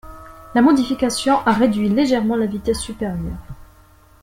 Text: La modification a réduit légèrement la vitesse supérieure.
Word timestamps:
La 0.55 0.63
modification 0.63 1.45
a 1.45 1.53
réduit 1.53 1.87
légèrement 1.87 2.35
la 2.35 2.47
vitesse 2.47 2.79
supérieure. 2.79 3.37